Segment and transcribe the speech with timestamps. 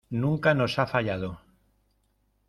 [0.21, 1.39] Nunca nos ha fallado.